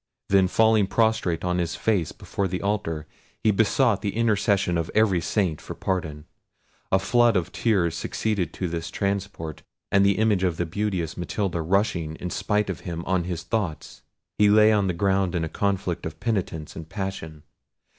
[0.29, 3.05] Then falling prostrate on his face before the altar,
[3.43, 6.25] he besought the intercession of every saint for pardon.
[6.91, 9.61] A flood of tears succeeded to this transport;
[9.91, 14.01] and the image of the beauteous Matilda rushing in spite of him on his thoughts,
[14.39, 17.43] he lay on the ground in a conflict of penitence and passion.